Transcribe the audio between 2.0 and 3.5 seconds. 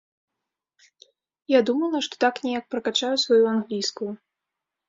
што так неяк пракачаю сваю